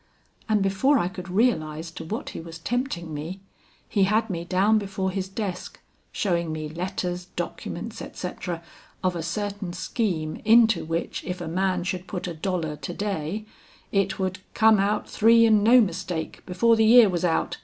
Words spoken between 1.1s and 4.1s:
realize to what he was tempting me, he